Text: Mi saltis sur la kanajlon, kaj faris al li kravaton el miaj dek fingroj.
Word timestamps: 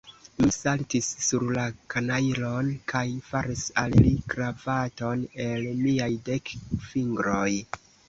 Mi 0.43 0.47
saltis 0.53 1.09
sur 1.25 1.45
la 1.57 1.65
kanajlon, 1.95 2.73
kaj 2.93 3.03
faris 3.29 3.67
al 3.85 3.95
li 4.09 4.17
kravaton 4.35 5.25
el 5.49 5.71
miaj 5.87 6.13
dek 6.33 6.59
fingroj. 6.91 7.49